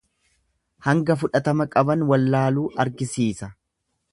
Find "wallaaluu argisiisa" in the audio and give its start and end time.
2.13-3.55